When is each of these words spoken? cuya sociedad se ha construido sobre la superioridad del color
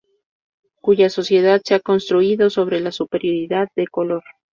cuya 0.81 1.11
sociedad 1.11 1.61
se 1.63 1.75
ha 1.75 1.79
construido 1.79 2.49
sobre 2.49 2.79
la 2.79 2.91
superioridad 2.91 3.67
del 3.75 3.91
color 3.91 4.23